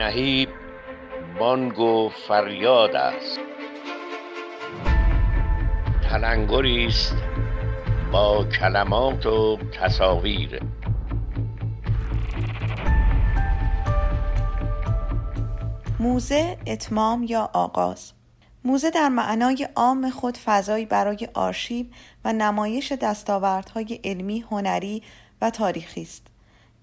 [0.00, 0.48] نهیب
[1.38, 3.40] بانگ و فریاد است.
[6.10, 7.14] تلنگری است
[8.12, 10.60] با کلمات و تصاویر.
[15.98, 18.12] موزه اتمام یا آغاز؟
[18.64, 21.86] موزه در معنای عام خود فضایی برای آرشیو
[22.24, 25.02] و نمایش دستاوردهای علمی، هنری
[25.42, 26.29] و تاریخی است.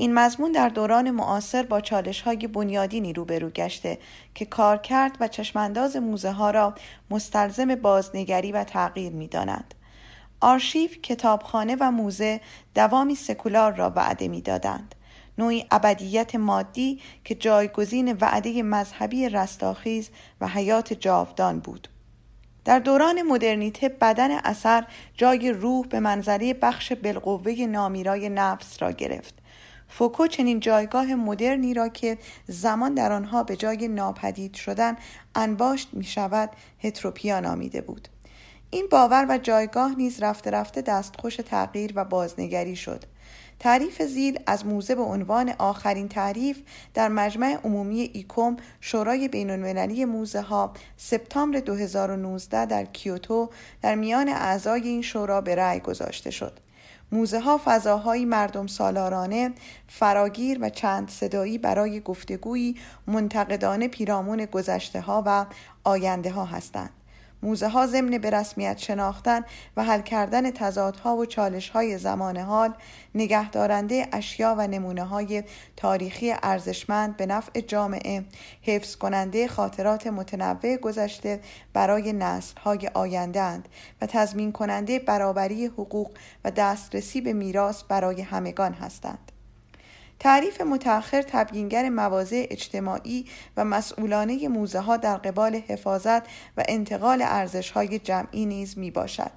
[0.00, 3.98] این مضمون در دوران معاصر با چالش های بنیادینی روبرو گشته
[4.34, 6.74] که کارکرد و چشمانداز موزه ها را
[7.10, 9.74] مستلزم بازنگری و تغییر می دانند.
[10.40, 12.40] آرشیو، کتابخانه و موزه
[12.74, 14.94] دوامی سکولار را وعده می دادند.
[15.38, 21.88] نوعی ابدیت مادی که جایگزین وعده مذهبی رستاخیز و حیات جاودان بود.
[22.64, 24.84] در دوران مدرنیته بدن اثر
[25.14, 29.34] جای روح به منظره بخش بالقوه نامیرای نفس را گرفت
[29.88, 34.96] فوکو چنین جایگاه مدرنی را که زمان در آنها به جای ناپدید شدن
[35.34, 38.08] انباشت می شود هتروپیا نامیده بود
[38.70, 43.04] این باور و جایگاه نیز رفته رفته دستخوش تغییر و بازنگری شد
[43.60, 46.58] تعریف زیل از موزه به عنوان آخرین تعریف
[46.94, 53.50] در مجمع عمومی ایکوم شورای بین المللی موزه ها سپتامبر 2019 در کیوتو
[53.82, 56.60] در میان اعضای این شورا به رأی گذاشته شد.
[57.12, 59.52] موزه ها فضاهایی مردم سالارانه،
[59.88, 65.46] فراگیر و چند صدایی برای گفتگویی منتقدانه پیرامون گذشته ها و
[65.84, 66.90] آینده ها هستند.
[67.42, 69.44] موزه ها ضمن به رسمیت شناختن
[69.76, 72.74] و حل کردن تضادها و چالش های زمان حال
[73.14, 75.42] نگهدارنده اشیا و نمونه های
[75.76, 78.24] تاریخی ارزشمند به نفع جامعه
[78.62, 81.40] حفظ کننده خاطرات متنوع گذشته
[81.72, 83.68] برای نسل های آینده اند
[84.00, 86.10] و تضمین کننده برابری حقوق
[86.44, 89.32] و دسترسی به میراث برای همگان هستند.
[90.20, 96.22] تعریف متأخر تبیینگر مواضع اجتماعی و مسئولانه موزه ها در قبال حفاظت
[96.56, 99.30] و انتقال ارزش های جمعی نیز می باشد.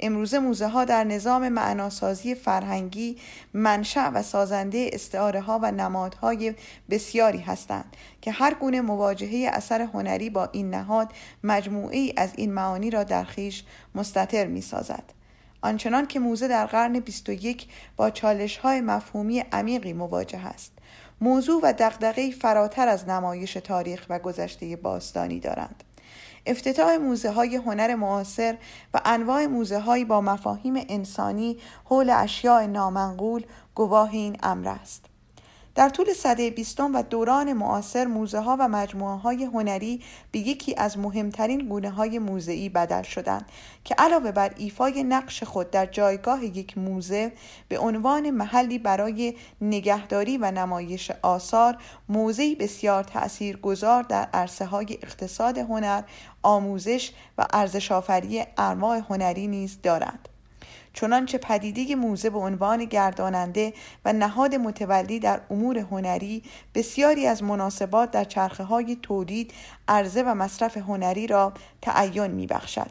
[0.00, 3.16] امروزه موزه ها در نظام معناسازی فرهنگی
[3.54, 6.54] منشأ و سازنده استعاره ها و نمادهای
[6.90, 11.12] بسیاری هستند که هر گونه مواجهه اثر هنری با این نهاد
[11.44, 13.64] مجموعی از این معانی را در خیش
[13.94, 15.21] مستطر می سازد.
[15.62, 20.72] آنچنان که موزه در قرن 21 با چالش های مفهومی عمیقی مواجه است.
[21.20, 25.84] موضوع و دقدقه فراتر از نمایش تاریخ و گذشته باستانی دارند.
[26.46, 28.56] افتتاح موزه های هنر معاصر
[28.94, 35.11] و انواع موزه های با مفاهیم انسانی حول اشیاء نامنقول گواه این امر است.
[35.74, 40.02] در طول صده بیستم و دوران معاصر موزه ها و مجموعه های هنری
[40.32, 43.44] به یکی از مهمترین گونه های موزهی بدل شدند
[43.84, 47.32] که علاوه بر ایفای نقش خود در جایگاه یک موزه
[47.68, 51.76] به عنوان محلی برای نگهداری و نمایش آثار
[52.08, 56.02] موزهی بسیار تأثیر گذار در عرصه های اقتصاد هنر،
[56.42, 60.28] آموزش و ارزشآفری انواع هنری نیز دارند.
[60.92, 63.72] چنانچه پدیده موزه به عنوان گرداننده
[64.04, 66.42] و نهاد متولی در امور هنری
[66.74, 69.52] بسیاری از مناسبات در چرخه های تولید،
[69.88, 71.52] عرضه و مصرف هنری را
[71.82, 72.90] تعین می بخشد.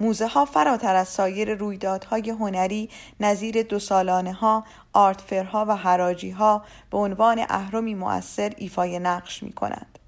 [0.00, 2.90] موزه ها فراتر از سایر رویدادهای هنری
[3.20, 9.52] نظیر دو سالانه ها، آرتفرها و حراجی ها به عنوان اهرمی مؤثر ایفای نقش می
[9.52, 9.98] کنند.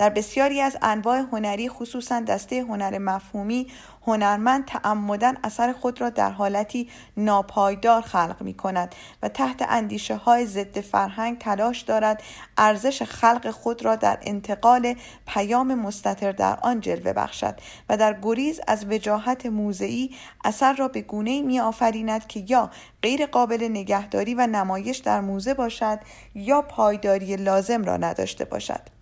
[0.00, 3.66] در بسیاری از انواع هنری خصوصا دسته هنر مفهومی
[4.06, 10.46] هنرمند تعمدن اثر خود را در حالتی ناپایدار خلق می کند و تحت اندیشه های
[10.46, 12.22] ضد فرهنگ تلاش دارد
[12.58, 14.94] ارزش خلق خود را در انتقال
[15.26, 17.54] پیام مستطر در آن جلوه بخشد
[17.88, 22.70] و در گریز از وجاهت موضعی اثر را به گونه می آفریند که یا
[23.02, 25.98] غیر قابل نگهداری و نمایش در موزه باشد
[26.34, 28.99] یا پایداری لازم را نداشته باشد.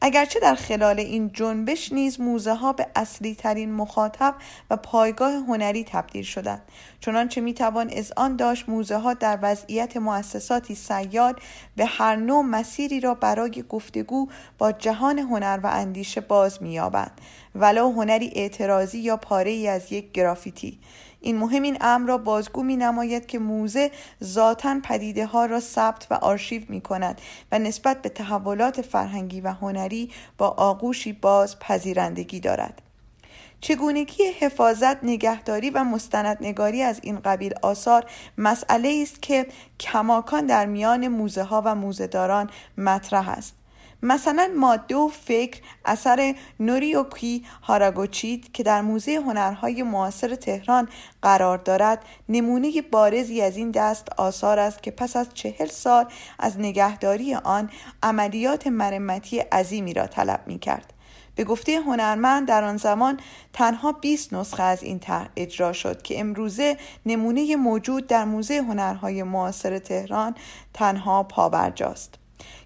[0.00, 4.34] اگرچه در خلال این جنبش نیز موزه ها به اصلی ترین مخاطب
[4.70, 6.62] و پایگاه هنری تبدیل شدند.
[7.00, 11.40] چنانچه می توان از آن داشت موزه ها در وضعیت مؤسساتی سیاد
[11.76, 14.28] به هر نوع مسیری را برای گفتگو
[14.58, 17.20] با جهان هنر و اندیشه باز مییابند.
[17.54, 20.78] ولو هنری اعتراضی یا پاره ای از یک گرافیتی.
[21.26, 23.90] این مهم این امر را بازگو می نماید که موزه
[24.24, 27.20] ذاتا پدیده ها را ثبت و آرشیو می کند
[27.52, 32.82] و نسبت به تحولات فرهنگی و هنری با آغوشی باز پذیرندگی دارد.
[33.60, 38.04] چگونگی حفاظت نگهداری و مستندنگاری از این قبیل آثار
[38.38, 39.46] مسئله است که
[39.80, 43.54] کماکان در میان موزه ها و موزهداران مطرح است
[44.02, 50.88] مثلا ماده و فکر اثر نوریوکی هاراگوچیت که در موزه هنرهای معاصر تهران
[51.22, 56.06] قرار دارد نمونه بارزی از این دست آثار است که پس از چهل سال
[56.38, 57.70] از نگهداری آن
[58.02, 60.92] عملیات مرمتی عظیمی را طلب می کرد.
[61.34, 63.20] به گفته هنرمند در آن زمان
[63.52, 66.76] تنها 20 نسخه از این طرح اجرا شد که امروزه
[67.06, 70.34] نمونه موجود در موزه هنرهای معاصر تهران
[70.74, 72.14] تنها پابرجاست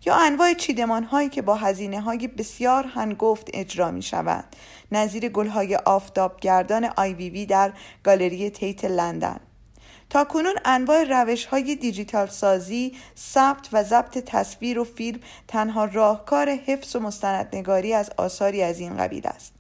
[0.06, 4.44] یا انواع چیدمان هایی که با هزینه های بسیار هنگفت اجرا می شود
[4.93, 7.72] نظیر گل های آفتابگردان آی وی وی در
[8.05, 9.40] گالری تیت لندن
[10.11, 16.49] تا کنون انواع روش های دیجیتال سازی، ثبت و ضبط تصویر و فیلم تنها راهکار
[16.50, 19.52] حفظ و مستندنگاری از آثاری از این قبیل است.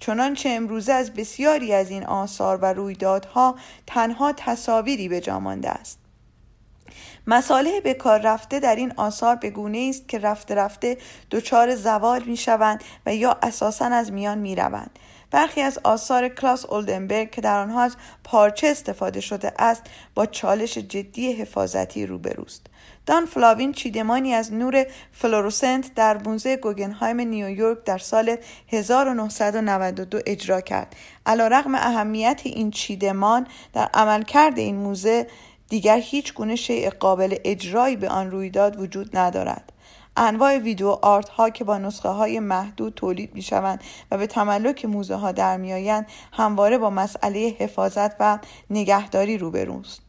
[0.00, 3.56] چنانچه امروزه از بسیاری از این آثار و رویدادها
[3.86, 6.01] تنها تصاویری به جا مانده است.
[7.26, 10.98] مساله به کار رفته در این آثار به گونه است که رفته رفته
[11.30, 14.98] دچار زوال می شوند و یا اساسا از میان می روند.
[15.32, 19.82] برخی از آثار کلاس اولدنبرگ که در آنها از پارچه استفاده شده است
[20.14, 22.66] با چالش جدی حفاظتی روبروست
[23.06, 28.36] دان فلاوین چیدمانی از نور فلوروسنت در موزه گوگنهایم نیویورک در سال
[28.68, 30.96] 1992 اجرا کرد
[31.26, 35.26] رغم اهمیت این چیدمان در عملکرد این موزه
[35.72, 39.72] دیگر هیچ گونه شیء قابل اجرایی به آن رویداد وجود ندارد.
[40.16, 43.80] انواع ویدیو آرت ها که با نسخه های محدود تولید می شوند
[44.10, 46.02] و به تملک موزه ها در می
[46.32, 48.38] همواره با مسئله حفاظت و
[48.70, 50.02] نگهداری روبروست.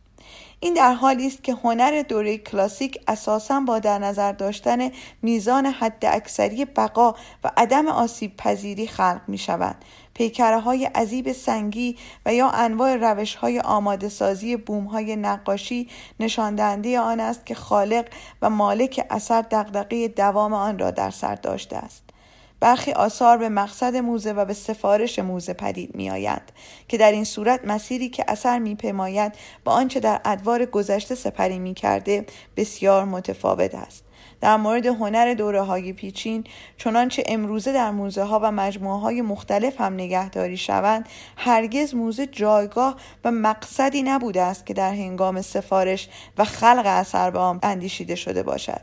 [0.60, 6.06] این در حالی است که هنر دوره کلاسیک اساسا با در نظر داشتن میزان حد
[6.06, 9.75] اکثری بقا و عدم آسیب پذیری خلق می شود
[10.13, 15.89] پیکره های عذیب سنگی و یا انواع روش های آماده سازی بوم های نقاشی
[16.19, 18.06] نشاندهنده آن است که خالق
[18.42, 22.04] و مالک اثر دغدغه دوام آن را در سر داشته است.
[22.63, 26.51] برخی آثار به مقصد موزه و به سفارش موزه پدید می آیند
[26.88, 29.33] که در این صورت مسیری که اثر می پیماید
[29.63, 32.25] با آنچه در ادوار گذشته سپری می کرده
[32.57, 34.04] بسیار متفاوت است.
[34.44, 36.44] در مورد هنر دوره های پیچین
[36.78, 42.95] چنانچه امروزه در موزه ها و مجموعه های مختلف هم نگهداری شوند هرگز موزه جایگاه
[43.25, 48.44] و مقصدی نبوده است که در هنگام سفارش و خلق اثر به آن اندیشیده شده
[48.44, 48.81] باشد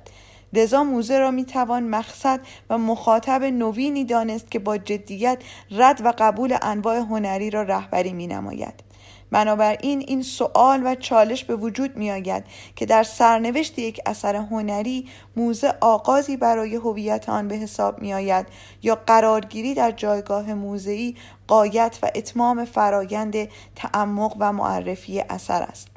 [0.52, 2.40] لذا موزه را می توان مقصد
[2.70, 5.38] و مخاطب نوینی دانست که با جدیت
[5.70, 8.89] رد و قبول انواع هنری را رهبری می نماید.
[9.30, 12.44] بنابراین این سوال و چالش به وجود می آید
[12.76, 18.46] که در سرنوشت یک اثر هنری موزه آغازی برای هویت آن به حساب می آید
[18.82, 21.16] یا قرارگیری در جایگاه موزهی
[21.46, 25.89] قایت و اتمام فرایند تعمق و معرفی اثر است.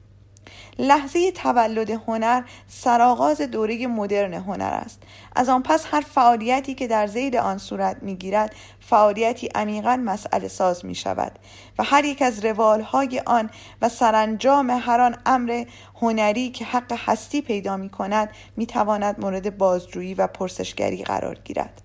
[0.79, 5.01] لحظه تولد هنر سرآغاز دوره مدرن هنر است.
[5.35, 10.85] از آن پس هر فعالیتی که در زیر آن صورت می‌گیرد فعالیتی عمیقا مسئله ساز
[10.85, 11.31] می شود
[11.79, 13.49] و هر یک از روالهای آن
[13.81, 15.65] و سرانجام هر آن امر
[16.01, 21.81] هنری که حق هستی پیدا می کند می تواند مورد بازجویی و پرسشگری قرار گیرد.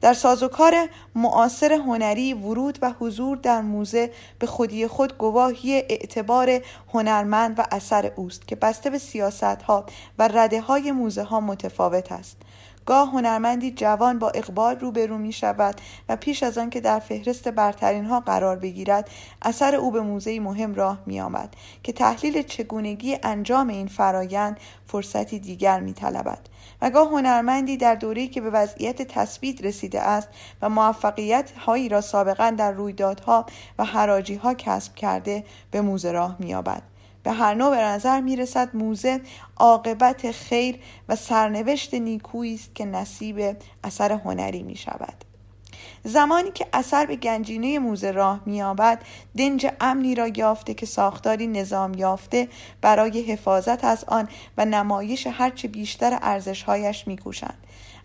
[0.00, 6.60] در سازوکار معاصر هنری ورود و حضور در موزه به خودی خود گواهی اعتبار
[6.94, 9.86] هنرمند و اثر اوست که بسته به سیاست ها
[10.18, 12.36] و رده های موزه ها متفاوت است.
[12.86, 17.48] گاه هنرمندی جوان با اقبال روبرو می شود و پیش از آن که در فهرست
[17.48, 19.10] برترین ها قرار بگیرد
[19.42, 25.38] اثر او به موزه مهم راه می آمد که تحلیل چگونگی انجام این فرایند فرصتی
[25.38, 26.38] دیگر می طلبد
[26.82, 30.28] و گاه هنرمندی در دوره‌ای که به وضعیت تثبیت رسیده است
[30.62, 33.46] و موفقیت هایی را سابقا در رویدادها
[33.78, 36.82] و حراجی ها کسب کرده به موزه راه می‌یابد
[37.22, 39.20] به هر نوع به نظر می رسد موزه
[39.56, 40.78] عاقبت خیر
[41.08, 45.25] و سرنوشت نیکویی است که نصیب اثر هنری می شود.
[46.04, 49.02] زمانی که اثر به گنجینه موزه راه مییابد
[49.38, 52.48] دنج امنی را یافته که ساختاری نظام یافته
[52.80, 54.28] برای حفاظت از آن
[54.58, 57.58] و نمایش هرچه بیشتر ارزشهایش میکوشند.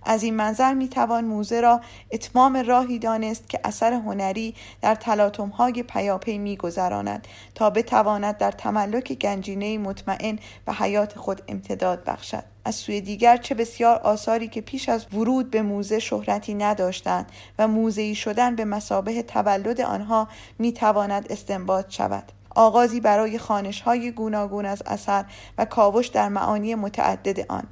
[0.03, 1.81] از این منظر می توان موزه را
[2.11, 8.51] اتمام راهی دانست که اثر هنری در تلاطم های پیاپی می گذراند تا بتواند در
[8.51, 12.43] تملک گنجینه مطمئن و حیات خود امتداد بخشد.
[12.65, 17.67] از سوی دیگر چه بسیار آثاری که پیش از ورود به موزه شهرتی نداشتند و
[17.67, 20.27] موزهی شدن به مسابه تولد آنها
[20.59, 22.31] می تواند استنباط شود.
[22.55, 25.25] آغازی برای خانش های گوناگون از اثر
[25.57, 27.63] و کاوش در معانی متعدد آن.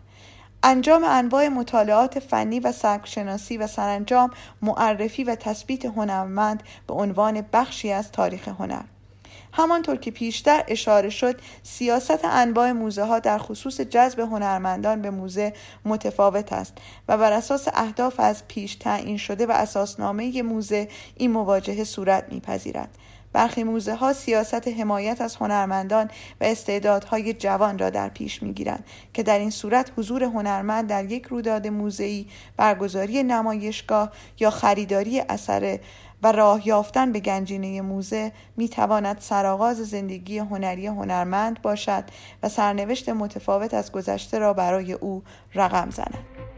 [0.64, 7.92] انجام انواع مطالعات فنی و سبکشناسی و سرانجام معرفی و تثبیت هنرمند به عنوان بخشی
[7.92, 8.82] از تاریخ هنر.
[9.54, 15.54] همانطور که پیشتر اشاره شد سیاست انواع موزه ها در خصوص جذب هنرمندان به موزه
[15.86, 16.74] متفاوت است
[17.08, 22.90] و بر اساس اهداف از پیش تعیین شده و اساسنامه موزه این مواجهه صورت میپذیرد.
[23.34, 26.06] برخی موزه ها سیاست حمایت از هنرمندان
[26.42, 31.06] و استعدادهای جوان را در پیش می گیرند که در این صورت حضور هنرمند در
[31.06, 32.26] یک رویداد موزه‌ای
[32.58, 35.80] برگزاری نمایشگاه یا خریداری اثر
[36.24, 42.04] و راه یافتن به گنجینه موزه می تواند سرآغاز زندگی هنری هنرمند باشد
[42.44, 45.24] و سرنوشت متفاوت از گذشته را برای او
[45.56, 46.49] رقم زند.